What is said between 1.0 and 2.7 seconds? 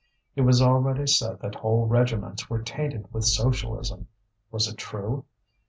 said that whole regiments were